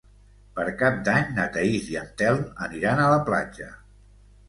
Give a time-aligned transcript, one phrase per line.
[0.59, 3.73] Per Cap d'Any na Thaís i en Telm aniran a la platja.